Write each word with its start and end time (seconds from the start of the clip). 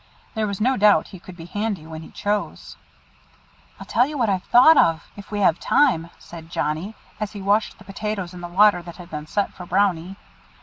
There 0.33 0.47
was 0.47 0.59
no 0.59 0.77
doubt 0.77 1.09
he 1.09 1.19
could 1.19 1.37
be 1.37 1.45
handy 1.45 1.85
when 1.85 2.01
he 2.01 2.09
chose. 2.09 2.75
"I'll 3.79 3.85
tell 3.85 4.07
you 4.07 4.17
what 4.17 4.29
I've 4.29 4.41
thought 4.45 4.75
of, 4.75 5.03
if 5.15 5.29
we 5.29 5.41
have 5.41 5.59
time," 5.59 6.09
said 6.17 6.49
Johnnie, 6.49 6.95
as 7.19 7.33
he 7.33 7.41
washed 7.43 7.77
the 7.77 7.83
potatoes 7.83 8.33
in 8.33 8.41
the 8.41 8.47
water 8.47 8.81
that 8.81 8.97
had 8.97 9.11
been 9.11 9.27
set 9.27 9.53
for 9.53 9.67
Brownie. 9.67 10.15